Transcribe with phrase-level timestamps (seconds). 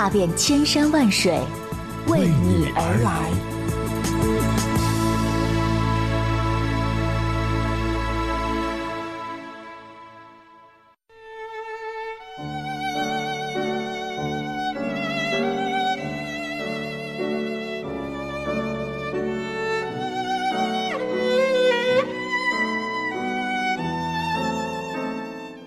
[0.00, 1.38] 踏遍千山万水，
[2.06, 3.49] 为你而来。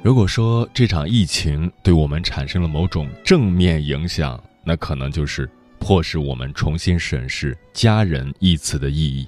[0.04, 5.50] 如果说这场疫情对我们产生了某种正面影响，那可能就是
[5.80, 9.26] 迫使我们重新审视“家人”一词的意义。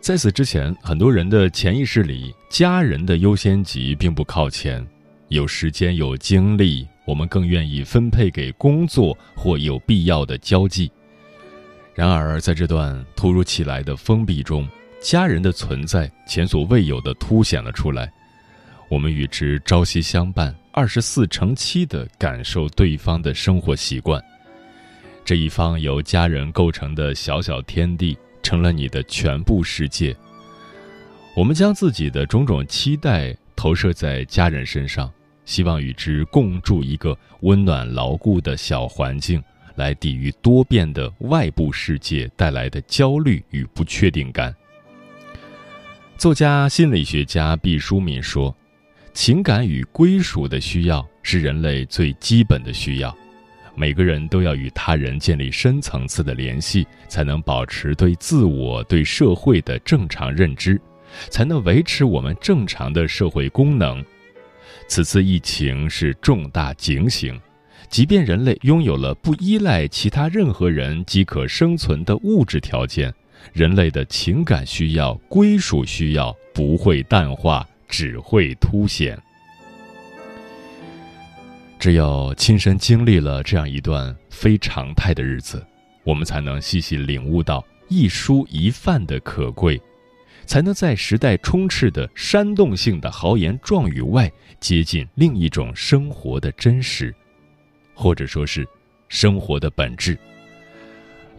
[0.00, 4.84] 在此之前，很多人的潜意识里，家人的优先级并不靠前。
[5.28, 10.90] 有时间、有精力，我们更愿意分配给工作或有必要的交际。
[11.94, 14.66] 然而，在这段突如其来的封闭中，
[15.02, 18.10] 家人的存在前所未有的凸显了出来。
[18.90, 24.20] 我们与之朝夕相伴，二十四乘七的感受对方的生活习惯。
[25.24, 30.14] 这一方由家人构成的小小天地，成了你的全部世界。
[31.36, 35.08] 我们将自己的种种期待投射在家人身上，
[35.44, 39.40] 希望与之共筑一个温暖牢固的小环境，
[39.76, 44.52] 来抵御多变的外部世界带来的焦虑与不确定感。
[46.18, 48.52] 作家、心理学家毕淑敏说。
[49.12, 53.14] 情感与归属的需要是人类最基本的需要，
[53.74, 60.80] 每个人都要与他人建立深层次的联系，才能保持对自我、对社会的正常认知，
[61.28, 64.02] 才能维持我们正常的社会功能。
[64.86, 67.38] 此次疫情是重大警醒，
[67.88, 73.12] 即便人类拥有了不依赖其他任何人即可生存的物质条件，
[73.52, 77.66] 人类的情感需要、归属需要不会淡化。
[77.90, 79.20] 只会凸显。
[81.78, 85.66] 只有亲身经历了这样一段非常态的日子，
[86.04, 89.80] 我们才能细细领悟到一蔬一饭的可贵，
[90.44, 94.30] 才能在时代充斥的煽动性的豪言壮语外，
[94.60, 97.14] 接近另一种生活的真实，
[97.94, 98.68] 或者说是
[99.08, 100.18] 生活的本质，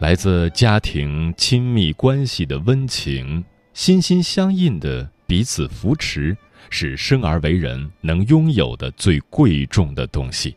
[0.00, 5.11] 来自家庭亲密关系的温情，心心相印的。
[5.32, 6.36] 彼此扶持
[6.68, 10.54] 是生而为人能拥有的最贵重的东西。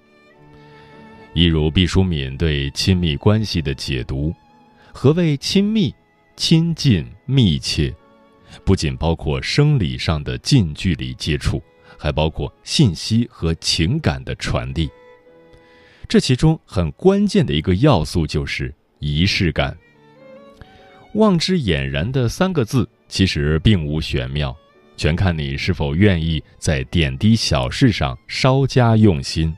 [1.34, 4.36] 一如毕淑敏对亲密关系的解读：
[4.92, 5.96] 何谓亲密？
[6.36, 7.96] 亲近、密切，
[8.66, 11.64] 不仅包括生理上的近距离接触，
[11.98, 14.90] 还包括信息和情感的传递。
[16.06, 19.78] 这其中很关键的一个要素就是仪式感。
[21.14, 24.54] 望之俨然的三个字，其实并无玄妙。
[24.98, 29.56] 全看你是否愿意在点滴小事上稍加用心。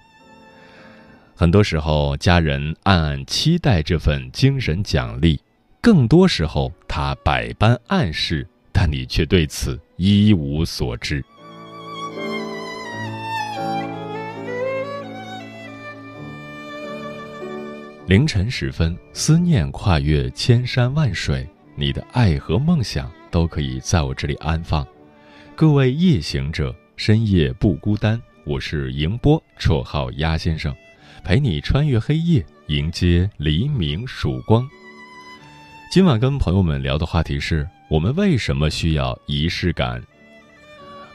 [1.35, 5.39] 很多时候，家人暗暗期待这份精神奖励；
[5.79, 11.23] 更多时候，他百般暗示，但你却对此一无所知。
[18.07, 24.87] 凌晨时分，思念跨越千山万水，你的爱和梦想都可以在我这里安放。
[25.57, 28.21] 各位夜行者，深夜不孤单。
[28.45, 30.71] 我是迎波，绰号鸭先生，
[31.23, 34.69] 陪你穿越黑夜，迎接黎明曙光。
[35.91, 39.99] 今晚跟朋友们聊的话题是我们为什么需要仪式感。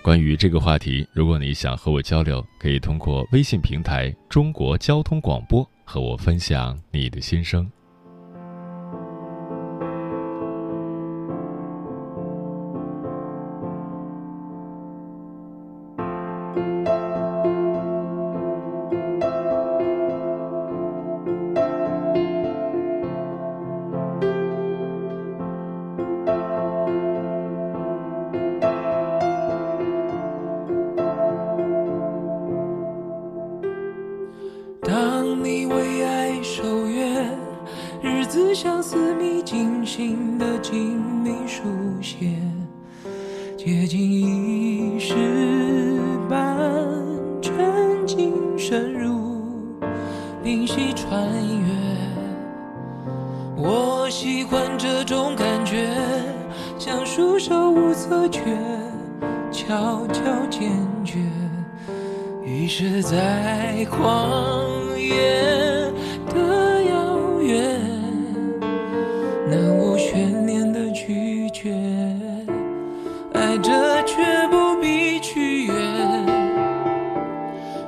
[0.03, 7.71] 关于这个话题，如果你想和我交流，可以通过微信平台“中国交通广播”和我分享你的心声。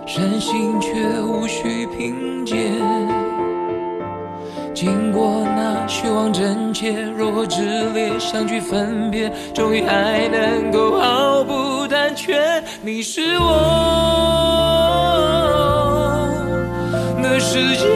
[0.06, 2.56] 深信却无需凭借。
[4.74, 12.62] 经过那虚妄真切，若炽烈相聚分别，终于还能够毫不胆怯。
[12.82, 13.46] 你是我
[17.22, 17.86] 的世界，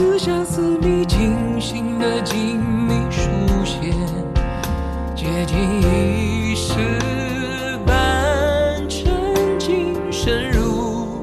[0.00, 3.28] 日子像私密精心的精密书
[3.66, 3.92] 写，
[5.14, 6.72] 接近一时
[7.84, 9.12] 半沉
[9.58, 11.22] 浸深入，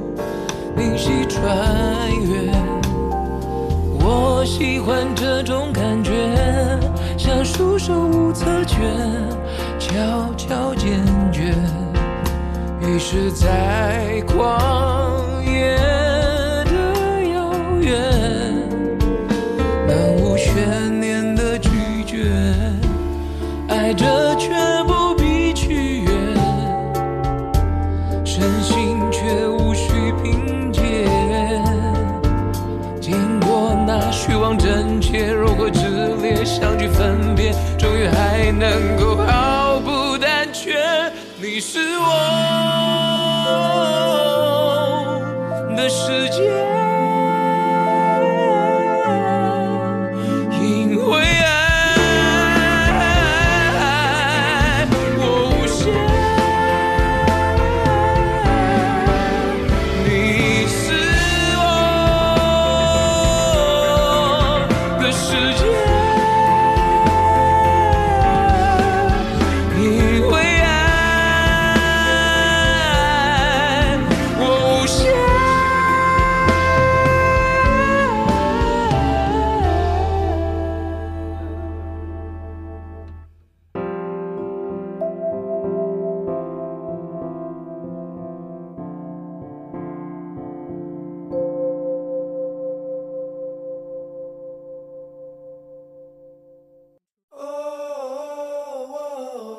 [0.76, 1.44] 灵犀穿
[2.22, 2.52] 越。
[4.00, 6.12] 我喜欢这种感觉，
[7.18, 8.78] 像束手无策却
[9.80, 11.52] 悄悄坚决。
[12.80, 15.07] 于是，在狂
[36.90, 40.76] 分别，终于还能够毫不胆怯。
[41.40, 42.08] 你是我
[45.76, 46.50] 的世界，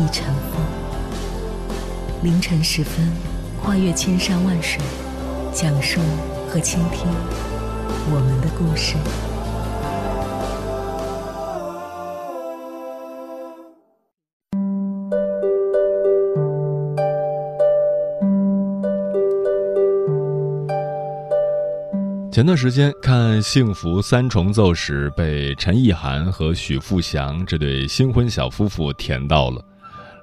[0.00, 0.62] 一尘风。
[2.22, 3.06] 凌晨时分，
[3.62, 4.80] 跨越千山万水，
[5.52, 6.00] 讲述
[6.48, 7.06] 和倾听
[8.10, 8.96] 我们的故事。
[22.32, 29.62] 前段时间看《幸福三重奏》时，被陈意涵和许富祥这对新婚小夫妇甜到了。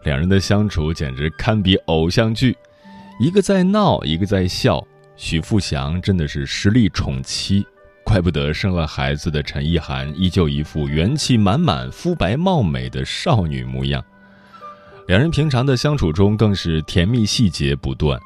[0.04, 2.56] 两人的相处简直堪比偶像剧，
[3.20, 4.86] 一个在闹，一个在笑。
[5.16, 7.66] 许富祥真的是实力宠妻，
[8.04, 14.04] 怪不得生了孩子的陈意涵依旧一副元气满满、肤白貌美的少女模样。
[15.08, 18.20] 两人平常的相处中更是甜蜜细节不断。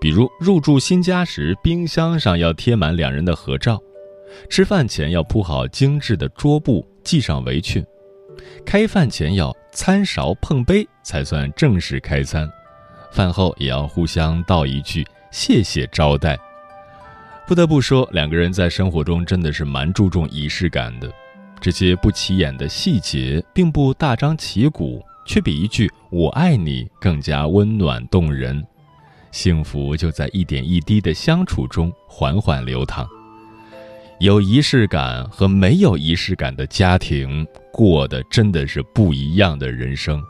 [0.00, 3.76] 比如入住新家时，冰箱上要贴满两人的合照；
[4.48, 7.82] 吃饭前要铺好精致的桌布，系上围裙；
[8.64, 12.48] 开饭前要餐勺碰杯才算正式开餐；
[13.12, 16.38] 饭后也要互相道一句谢谢招待。
[17.46, 21.08] 不得不说，两个人在生活中真的是蛮注重仪式感的。
[21.60, 28.64] 这些不起眼的细节，并不大张旗鼓，却比一句“我爱你”更加温暖动人。
[29.32, 33.08] 幸福就在一点一滴的相处中缓缓流淌。
[34.18, 40.22] 有仪式感和没有仪式感的家庭，过的真的是不一样的人生。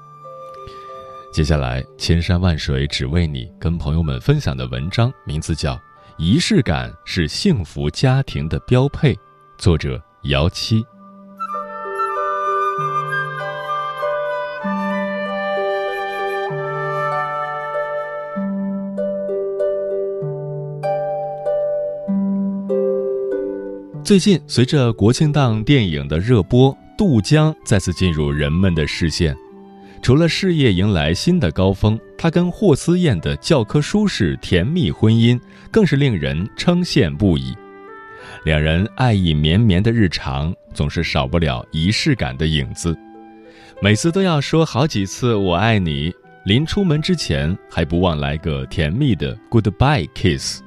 [1.32, 5.74] 接下来，千山万水只为你，跟朋友们分享的文章名字叫
[6.18, 9.14] 《仪式感是幸福家庭的标配》，
[9.56, 10.84] 作者姚七。
[24.06, 29.36] 最近，随着国庆档电影的热播，杜江再次进入人们的视线。
[30.00, 35.36] 除了事业迎来新的高峰，他跟霍思燕的教科书式甜蜜婚姻
[35.72, 37.52] 更是令人称羡不已。
[38.44, 42.96] 两人爱意绵绵的日常，总是少不了仪式感的影子。
[43.82, 46.14] 每次都要说好几次“我爱你”，
[46.46, 50.60] 临出门之前还不忘来个甜蜜的 “goodbye kiss”。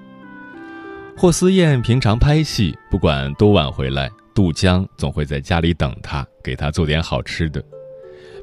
[1.21, 7.61] 霍思燕平常拍戏，不管多晚回来，杜江总会在家里等她，给她做点好吃的。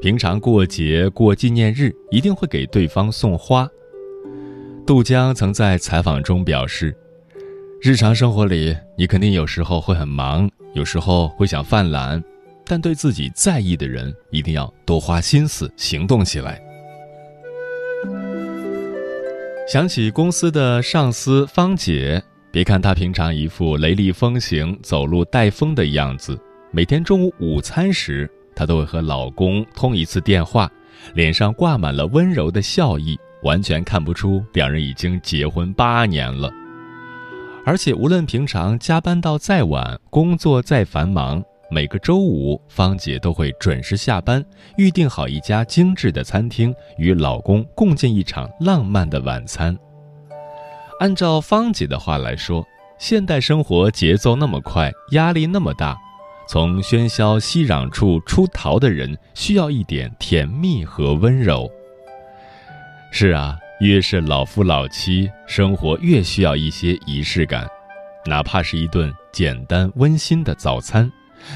[0.02, 3.66] 平常过节过纪念日，一定会给对方送花。
[4.86, 6.94] 杜江曾在采访中表示
[7.80, 12.22] ：“日常生活里，你肯定有时候会很忙，有时候会想犯懒，
[12.66, 16.60] 但对自己在意的人，一定要多花心思，行动起来。”
[19.66, 22.22] 想起公司的上司方姐。
[22.56, 30.66] 别看她平常一副雷厉风行、走路带风的样子，每天中午午餐时，她都会和老公通一次电话，
[31.12, 36.50] 脸上挂满了温柔的笑意，完全看不出两人已经结婚八年了。
[37.66, 44.42] 而且无论平常加班到再晚，工作再繁忙，每个周五芳姐都会准时下班，
[44.78, 49.76] 预定好一家精致的餐厅，与老公共进一场浪漫的晚餐。
[50.98, 52.66] 按照芳姐的话来说，
[52.98, 55.94] 现代生活节奏那么快，压力那么大，
[56.48, 61.70] 从喧嚣熙攘处出逃的人需要一点甜蜜和温柔。
[63.12, 67.68] 是啊，越是老夫老妻，生活越需要一些仪式感，
[68.24, 71.12] 哪怕是一顿简单温馨的早餐，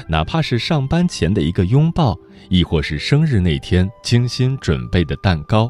[0.07, 2.15] 哪怕是上班前的一个拥抱，
[2.49, 5.67] 亦或是生日那天精心准备的蛋糕。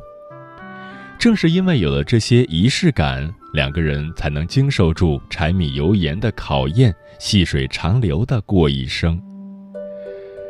[1.18, 3.34] 正是因为有了这些仪式感。
[3.54, 9.22] 两个人才能经受住柴米油盐的考验，细水长流的过一生。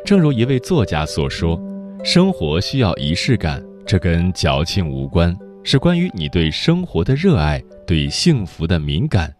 [0.04, 1.60] 正如一位作家所说
[2.04, 9.34] ：“生活需要仪式感，这跟矫情无关，是关于你对生活的热爱，对幸福的敏感。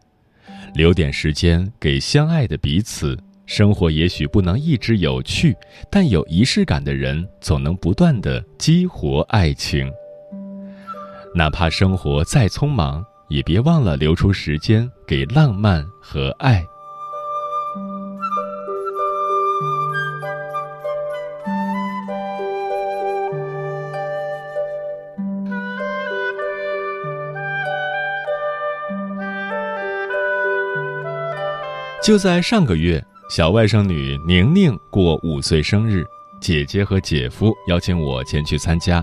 [0.75, 3.17] 留点时间给相爱的彼此，
[3.47, 5.55] 生活也许不能一直有趣，
[5.91, 9.89] 但有仪式感的人总能不断的激活爱情。
[11.35, 16.63] 哪怕生活再匆忙。”也别忘了留出时间给浪漫和爱。
[32.05, 36.05] 就在上个月，小外甥女宁宁过五岁生日，
[36.39, 39.03] 姐姐和姐夫邀请我前去参加。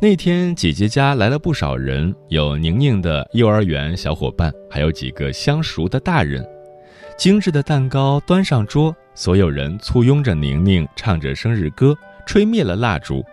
[0.00, 6.46] 那天，姐姐家来了不少人，有宁宁的幼儿园小伙伴，还有几个相熟的大人。
[7.16, 13.24] 精致的蛋糕端上桌，所有人簇拥着宁宁，唱着生日歌，吹灭了蜡烛。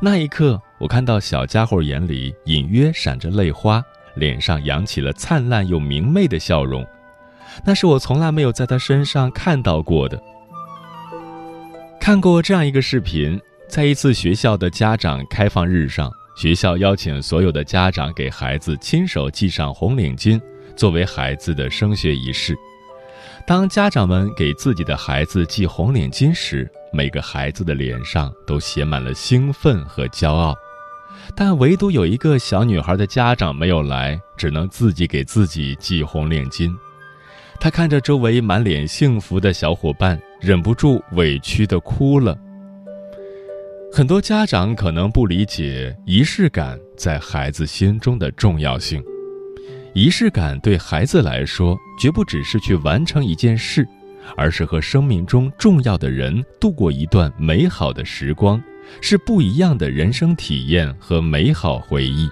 [0.00, 3.84] 那一刻，我看到小家伙眼里隐约闪着泪花，
[4.14, 6.86] 脸上扬起了灿烂又明媚的笑容，
[7.66, 10.18] 那是我从来没有在他身上看到过的。
[12.00, 13.38] 看过这样一个视频。
[13.68, 20.40] 在一次学校的家长开放日上，学校邀请所有的家长给孩子亲手系上红领巾，
[20.74, 22.56] 作为孩子的升学仪式。
[23.46, 30.54] 当家长们给自己的孩子系红领巾时，每个孩子的脸上都写满了兴奋和骄傲，
[31.36, 36.74] 但唯独有一个小女孩的家长没有来，只能自己给自己系红领巾。
[37.60, 42.36] 她看着周围满脸幸福的小伙伴，忍不住委屈地哭了。
[43.90, 49.02] 很多家长可能不理解仪式感在孩子心中的重要性。
[49.94, 53.86] 仪式感对孩子来说，绝不只是去完成一件事，
[54.36, 58.62] 而是和生命中重要的人度过一段美好的时光，
[59.00, 62.28] 是不一样的人生体验和美好回忆。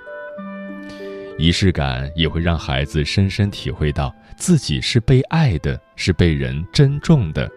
[1.39, 7.51] 仪式感也会让孩子深深体会到自己是被爱的，是被人珍重的。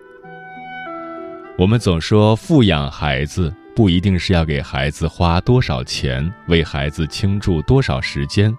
[1.57, 8.53] 我们总说富养孩子不一定是要给孩子花多少钱，为孩子倾注多少时间，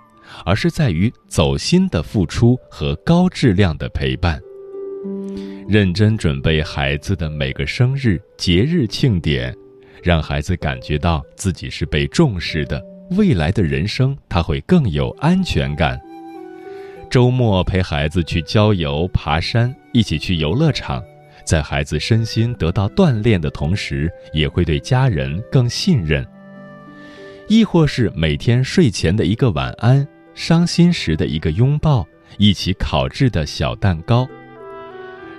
[0.47, 4.41] 而是在于走心的付出和高质量的陪伴。
[5.69, 9.55] 认真准备孩子的每个生日、节日庆典，
[10.03, 12.83] 让孩子感觉到自己是被重视的。
[13.11, 16.01] 未来的人生，他会更有安全感。
[17.11, 21.05] 周末陪孩子去郊游、爬山，一起去游乐场，
[21.45, 26.27] 在孩子身心得到锻炼的同时，也会对家人更信任。
[27.49, 32.07] 亦或是每天睡前的一个晚安，伤心时的一个拥抱，
[32.39, 34.29] 一起烤制的小蛋糕。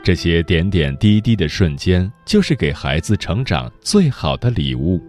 [0.04, 5.02] 这些点点滴滴的瞬间，就是给孩子成长最好的礼物。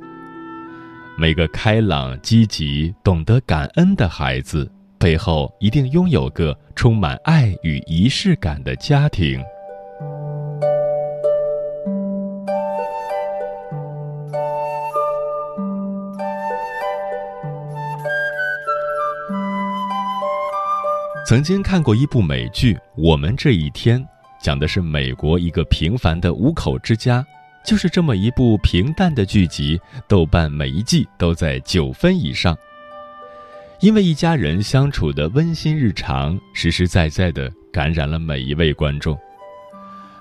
[1.19, 9.43] 每个开朗、积极、懂得感恩的孩子，背后一定拥有个充满爱与仪式感的家庭。
[21.33, 23.99] 曾经看过一部美剧《我们这一天》。
[24.39, 27.25] 讲的是美国一个平凡的五口之家，
[27.65, 32.55] 就是这么一部平淡的剧集，豆瓣每一季都在九分以上。
[33.81, 39.19] 因为一家人相处的温馨日常，实实在在的感染了每一位观众。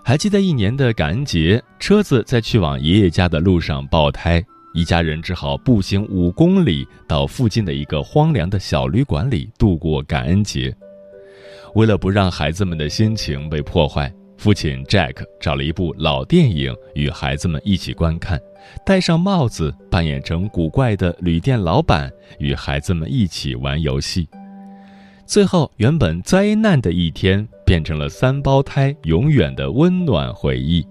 [0.01, 4.41] 还记得一年的感恩节，车子在去往爷爷家的路上爆胎，
[4.74, 10.74] 一家人只好步行五公里到附近的一个荒凉的小旅馆里度过感恩节。
[11.75, 18.40] 为了不让孩子们的心情被破坏，父亲 Jack 找了一部老电影与孩子们一起观看，
[18.86, 24.28] 戴上帽子扮演成古怪的旅店老板，与孩子们一起玩游戏。
[25.25, 30.86] 最后，原本灾难的一天变成了三胞胎永远的温暖回忆。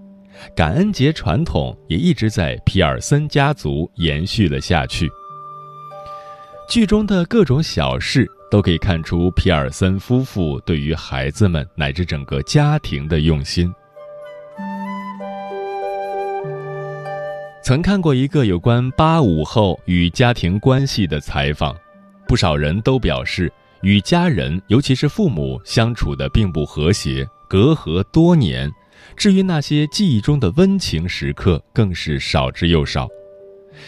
[0.55, 5.07] 感恩节传统也一直在皮尔森家族延续了下去。
[6.67, 8.27] 剧中的各种小事。
[8.51, 13.73] 都可以看出皮尔森夫妇对于孩子们乃至整个家庭的用心。
[17.63, 21.73] 曾看过一个有关八五后与家庭关系的采访，
[22.27, 23.49] 不少人都表示
[23.83, 28.69] 与家人，尤其是父母相处的并不和谐，隔阂多年。
[29.15, 33.07] 至于那些记忆中的温情时刻，更是少之又少。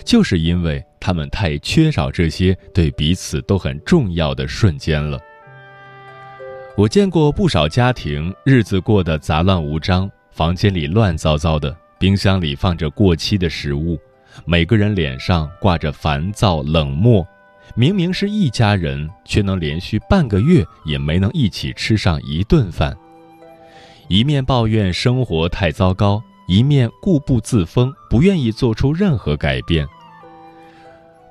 [0.05, 5.19] 就是因为他们太缺少这些对彼此都很重要的瞬间了。
[6.77, 13.99] 我见过不少家庭，日子过得杂乱无章，房间里乱糟糟的，冰箱里放着过期的食物，
[14.45, 17.27] 每个人脸上挂着烦躁冷漠。
[17.75, 22.95] 明明是一家人，却能连续半个月也没能一起吃上一顿饭。
[24.07, 26.23] 一面抱怨生活太糟糕。
[26.47, 29.85] 一面固步自封，不愿意做出任何改变。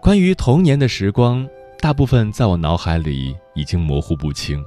[0.03, 4.61] 关于童年的时光，大部分在我脑海里已经模糊不清，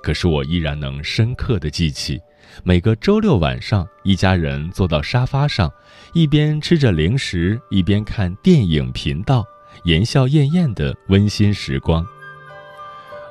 [0.00, 2.20] 可是我依然能深刻的记起，
[2.62, 5.68] 每个周六晚上，一家人坐到沙发上，
[6.12, 9.44] 一边吃着零食，一边看电影频道，
[9.82, 12.06] 言笑晏晏的温馨时光。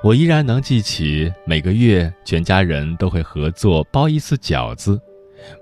[0.03, 4.99] 我依然能记起，每个月全家人都会合作包一次饺子。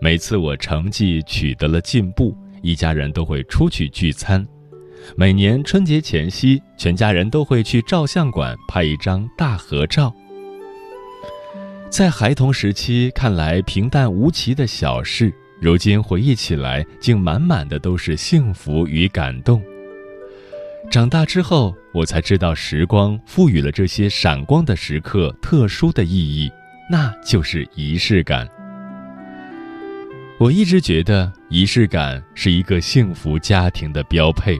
[0.02, 4.44] 每次我成绩取得了进步，一家人都会出去聚餐。
[5.16, 10.14] 每年春节前夕，全家人都会去照相馆拍一张大合照。
[11.90, 19.62] 在孩童时期看来平淡无奇的小事，如今回忆起来，竟满满的都是幸福与感动。
[20.90, 26.52] 长大之后，我才知道，时光赋予了这些闪光的时刻特殊的意义，
[26.90, 28.48] 那就是仪式感。
[30.40, 34.60] 我一直觉得仪式感是一个幸福家庭的标配，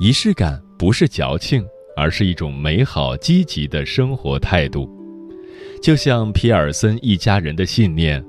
[0.00, 1.62] 仪式感不是矫情，
[1.94, 4.88] 而是一种美好积极的生活态度。
[5.82, 8.24] 就像皮尔森一家人的信念，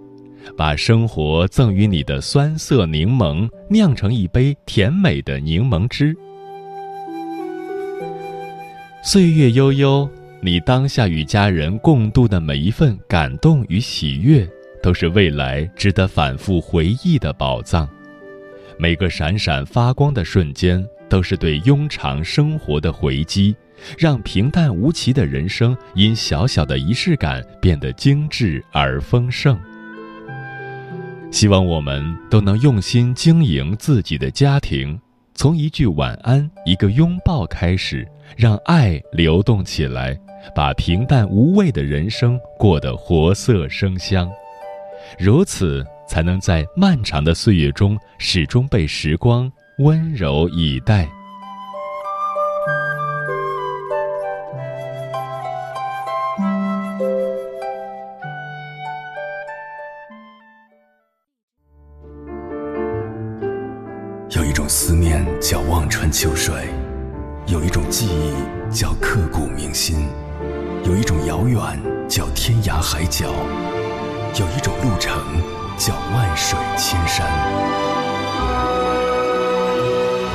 [0.57, 6.13] 把生活赠予你的酸涩柠檬酿成一杯甜美的柠檬汁。
[9.01, 10.09] 岁月悠悠，
[10.41, 14.45] 你当下与家人共度的每一份感动与喜悦。
[14.83, 17.87] 都是未来值得反复回忆的宝藏，
[18.79, 23.53] 每个闪闪发光的瞬间都是对庸常生活的回击，
[23.97, 29.59] 让平淡无奇的人生因小小的仪式感变得精致而丰盛。
[31.29, 34.97] 希望我们都能用心经营自己的家庭，
[35.35, 40.17] 从一句晚安、一个拥抱开始，让爱流动起来，
[40.55, 44.31] 把平淡无味的人生过得活色生香。
[45.19, 51.09] 如此，才能在漫长的岁月中始终被时光温柔以待。
[64.29, 66.53] 有一种思念叫望穿秋水，
[67.47, 70.07] 有一种记忆叫刻骨铭心，
[70.85, 71.59] 有一种遥远
[72.07, 73.25] 叫天涯海角，
[74.39, 75.19] 有一种路程
[75.75, 78.10] 叫万水千山。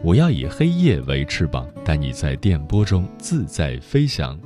[0.00, 4.38] 我要以黑夜为翅膀，带你在电波中自在飞翔。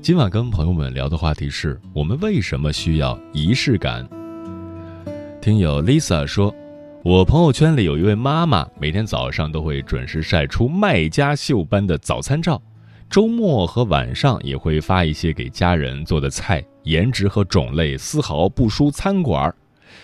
[0.00, 4.08] 今晚跟朋友们聊的话题是我们为什么需要仪式感。
[5.40, 6.54] 听友 Lisa 说，
[7.02, 12.60] 我朋友圈里有一位妈妈，每天早上都会准时晒出卖家秀般的早餐照。
[13.10, 19.52] 周末和晚上也会发一些给家人做的菜，颜值和种类丝毫不输餐馆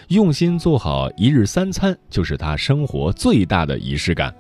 [0.08, 4.34] 用心做好一日三餐，就是他生活最大的仪式感。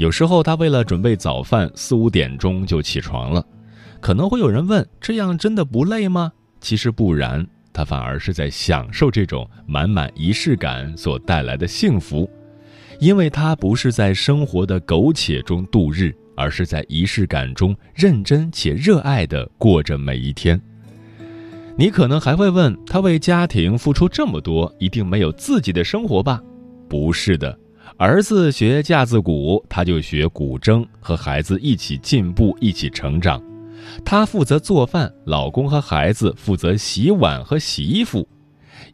[0.00, 3.44] 有时候他为了准备早饭，四五点钟就起床了。
[4.00, 6.32] 可能会有人问，这样真的不累吗？
[6.58, 12.26] 其实不然，他反而是在享受这种满满仪式感所带来的幸福，
[12.98, 16.16] 因为他不是在生活的苟且中度日。
[16.34, 20.58] 而是在仪式感中认真且热爱地过着每一天。
[21.76, 26.42] 你可能还会问他为家庭付出这么多，一定没有自己的生活吧？
[26.88, 27.58] 不是的，
[27.96, 33.42] 儿子学架子鼓，他就学古筝，和孩子一起进步，一起成长。
[34.04, 38.26] 他负责做饭，老公和孩子负责洗碗和洗衣服。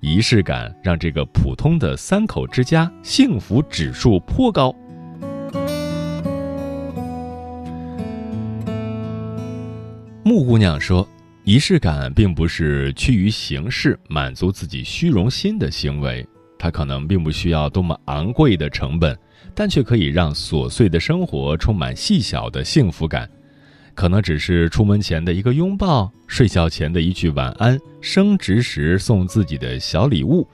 [0.00, 4.74] 仪式感让这个普通的三口之家幸福指数颇高。
[10.24, 11.08] 木姑娘说
[11.44, 16.26] ：“仪式感并不是趋于形式、满足自己虚荣心的行为，
[16.58, 19.16] 它可能并不需要多么昂贵的成本，
[19.54, 23.28] 但却可以让琐碎的生活充满细小的幸福感。
[23.94, 30.46] 可能只是出门前的一个拥抱，睡觉前的一句晚安，升职时送自己的小礼物。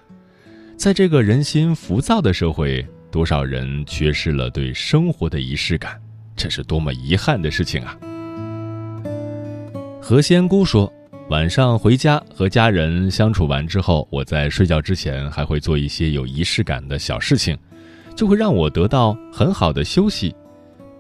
[0.77, 6.01] 在这个人心浮躁的社会，多少人缺失了对生活的仪式感，
[6.37, 7.97] 这是多么遗憾的事情啊！”
[10.01, 10.93] 何仙姑说
[11.29, 17.57] ：“晚上回家和家人相处完之后，我在睡觉之前还会做一些有仪式感的小事情，
[18.15, 20.35] 就会让我得到很好的休息。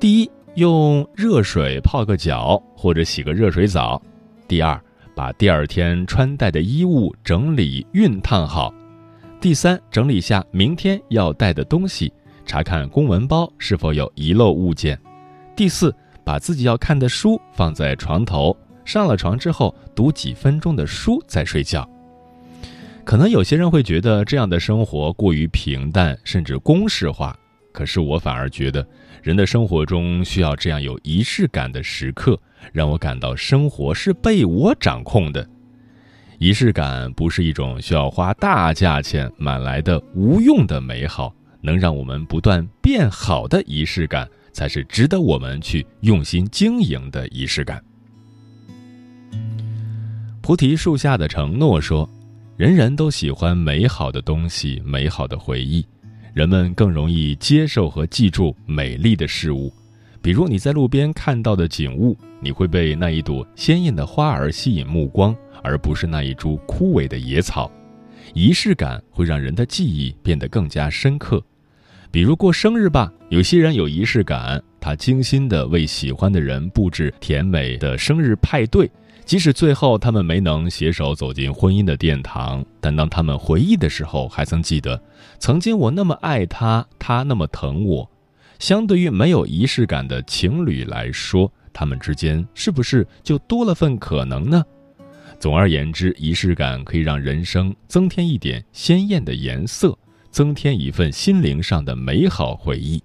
[0.01, 4.01] 第一，用热水泡个脚或者洗个热水澡；
[4.49, 4.81] 第二，
[5.15, 8.73] 把第二天穿戴的衣物整理熨烫好；
[9.39, 12.11] 第三，整理下明天要带的东西，
[12.47, 14.97] 查看公文包是否有遗漏物件；
[15.55, 21.88] 第四，把自己要看的书放在床头。”上了床之后，读几分钟的书再睡觉。
[23.05, 27.37] 可能有些人会觉得这样的生活过于平淡，甚至公式化。
[27.73, 28.87] 可是我反而觉得，
[29.23, 32.38] 人的生活中需要这样有仪式感的时刻，
[32.73, 35.49] 让我感到生活是被我掌控的。
[36.38, 47.83] 仪式感不是一种需要花大价钱买来的无用的美好，能让我们不断变好的仪式感，才是值得我们去用心经营的仪式感。
[50.43, 52.09] 菩提树下的承诺说
[52.59, 55.87] ：“人人都喜欢美好的东西，美好的回忆。
[56.35, 59.73] 人们更容易接受和记住美丽的事物。
[60.21, 67.71] 比如你在路边看到的景物，你会被那一朵鲜艳的花儿吸引目光，而不是那一株枯萎的野草。
[68.35, 71.41] 仪式感会让人的记忆变得更加深刻。
[72.11, 78.91] 比如过生日吧，有些人有仪式感，他精心地为喜欢的人布置甜美的生日派对。”
[79.25, 85.01] 即使最后他们没能携手走进婚姻的殿堂，但当他们回忆的时候，还曾记得，
[85.39, 88.11] 曾经我那么爱他，他那么疼我。
[88.59, 94.63] 相对于没有仪式感的情侣来说，他们之间是不是就多了份可能呢？
[95.39, 99.97] 总而言之，仪式感可以让人生增添一点鲜艳的颜色，
[100.31, 103.03] 增添一份心灵上的美好回忆。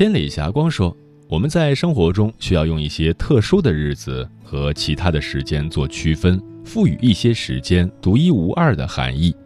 [0.00, 0.96] 千里霞光说
[1.28, 9.36] ：“我们在生活中需要用一些特殊的日子和其他的时间做区分，赋予一些时间独一无二的含义。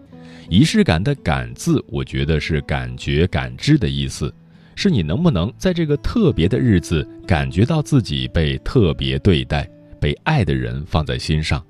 [0.48, 4.32] 仪式感的“感”字，我觉得是感觉、感知的意思，
[4.76, 9.68] 是你能不能在这个特别的日子感觉到自己被特别对待，
[10.00, 11.60] 被爱的人放在心上。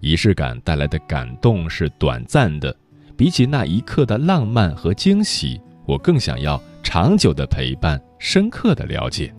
[0.00, 2.76] 仪式感带来的感动是短暂的，
[3.16, 9.32] 比起那一刻的浪漫和惊喜，我更想要长久的陪伴、深刻的了解。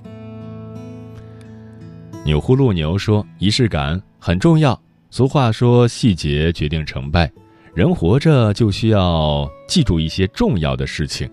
[2.25, 4.79] 钮祜禄牛说：“仪式感很重要。
[5.09, 7.31] 俗话说，细节决定成败。
[7.73, 11.29] 人活着就需要记住一些重要的事情，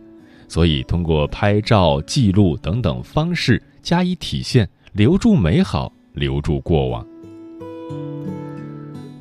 [0.47, 7.07] 所以通过拍照、记录等等方式加以体现，留住美好，留住过往。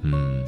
[0.02, 0.44] 嗯，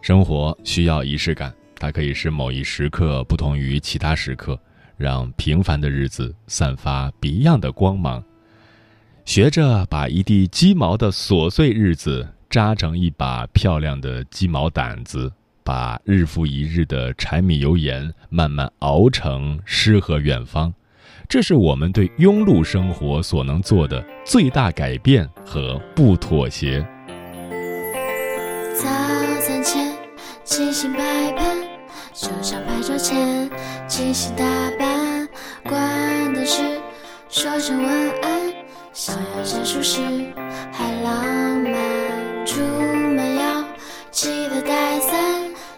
[0.00, 4.58] 生活需要仪式感，它可以使某一时刻不同于其他时刻，
[4.98, 8.22] 让平凡的日子散发别样的光芒。”
[9.24, 15.30] 学着把一地鸡毛的琐碎日子扎成一把漂亮的鸡毛掸子，
[15.62, 20.72] 把日复一日的柴米油盐慢慢熬成诗和远方。
[21.28, 26.80] 这是我们对庸碌生活所能做的最大改变和不妥协。
[28.74, 28.88] 早
[29.42, 29.94] 餐前
[30.42, 31.57] 精心摆盘，
[32.20, 33.48] 手上拍照前
[33.86, 34.44] 精心打
[34.76, 35.28] 扮，
[35.62, 36.80] 关灯时
[37.28, 38.52] 说声晚安。
[38.92, 40.00] 想要结束时
[40.72, 41.24] 还浪
[41.62, 43.64] 漫，出门要
[44.10, 45.14] 记得带伞，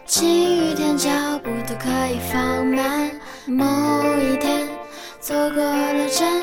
[0.06, 1.10] 晴雨天脚
[1.44, 3.10] 步都可以放慢。
[3.44, 4.66] 某一天
[5.20, 6.42] 错过了站，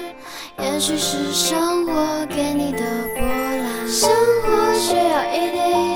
[0.59, 2.83] 也许是生活给你的
[3.15, 3.87] 波澜。
[3.87, 4.11] 生
[4.43, 5.86] 活需要一点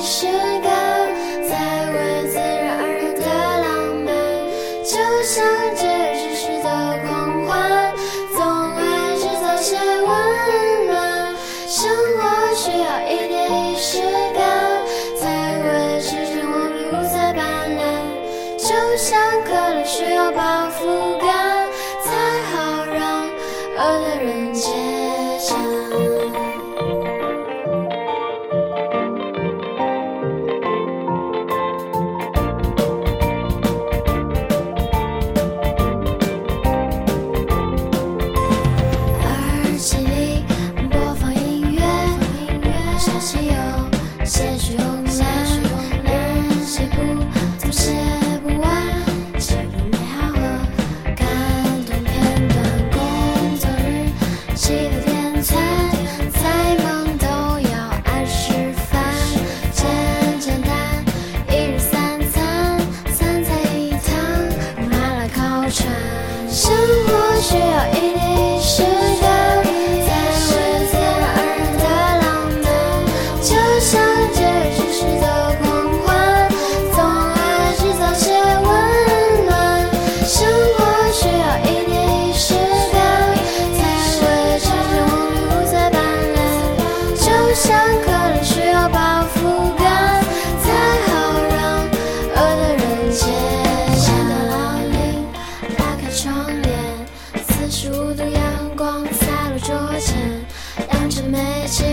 [101.72, 101.88] 情，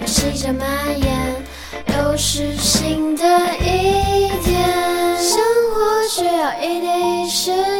[0.00, 0.68] 又试着蔓
[1.00, 1.34] 延，
[1.96, 3.24] 又是新的
[3.58, 5.16] 一天。
[5.18, 5.40] 生
[5.72, 7.73] 活需要一点仪式。